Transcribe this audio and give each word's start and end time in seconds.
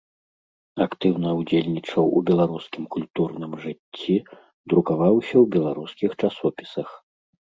Актыўна 0.85 1.29
ўдзельнічаў 1.39 2.05
у 2.19 2.21
беларускім 2.29 2.83
культурным 2.95 3.51
жыцці, 3.65 4.15
друкаваўся 4.73 5.33
ў 5.43 5.45
беларускіх 5.57 6.11
часопісах. 6.25 6.89